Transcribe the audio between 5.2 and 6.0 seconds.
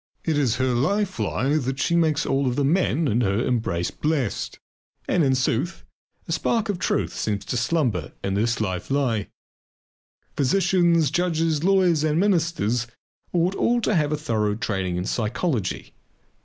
in sooth,